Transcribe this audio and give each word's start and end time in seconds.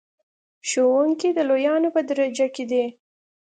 ښوونکی 0.69 1.29
د 1.33 1.39
لویانو 1.49 1.89
په 1.95 2.01
درجه 2.09 2.47
کې 2.55 2.63
دی. 2.71 2.85